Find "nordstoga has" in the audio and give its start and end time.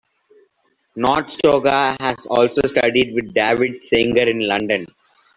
0.97-2.25